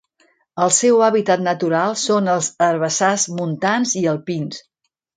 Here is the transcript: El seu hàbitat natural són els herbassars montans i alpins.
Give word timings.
El 0.63 0.71
seu 0.77 1.03
hàbitat 1.07 1.43
natural 1.49 1.95
són 2.05 2.33
els 2.39 2.51
herbassars 2.71 3.29
montans 3.39 3.97
i 4.05 4.07
alpins. 4.17 4.69